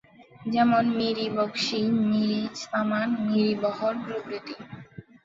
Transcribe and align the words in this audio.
যেমনঃ 0.45 0.89
মীর-ই-বখশি, 0.97 1.79
মীর-ই-সামান, 2.09 3.09
মীর-ই-বহর 3.25 3.93
প্রভৃতি। 4.05 4.55